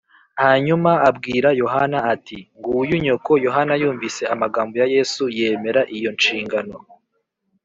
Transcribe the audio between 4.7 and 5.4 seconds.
ya yesu,